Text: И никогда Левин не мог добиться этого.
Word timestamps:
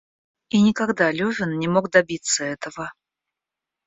И 0.49 0.59
никогда 0.59 1.11
Левин 1.11 1.59
не 1.59 1.67
мог 1.67 1.91
добиться 1.91 2.43
этого. 2.43 2.91